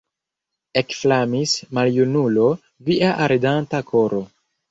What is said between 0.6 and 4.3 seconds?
Ekflamis, maljunulo, via ardanta koro!